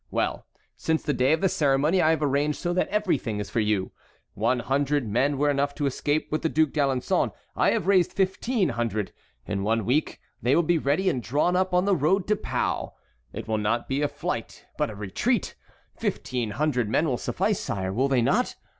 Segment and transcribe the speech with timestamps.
[0.09, 3.59] Well, since the day of the ceremony I have arranged so that everything is for
[3.59, 3.91] you.
[4.33, 8.69] One hundred men were enough to escape with the Duc d'Alençon; I have raised fifteen
[8.69, 9.11] hundred.
[9.45, 12.93] In one week they will be ready and drawn up on the road to Pau.
[13.31, 15.53] It will not be a flight but a retreat.
[15.95, 18.55] Fifteen hundred men will suffice, sire, will they not?